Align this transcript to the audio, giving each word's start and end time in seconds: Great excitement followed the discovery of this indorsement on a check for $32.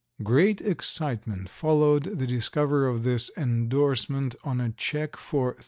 Great 0.23 0.61
excitement 0.61 1.47
followed 1.47 2.17
the 2.17 2.25
discovery 2.25 2.89
of 2.91 3.03
this 3.03 3.29
indorsement 3.37 4.35
on 4.43 4.59
a 4.59 4.71
check 4.71 5.15
for 5.15 5.53
$32. 5.53 5.59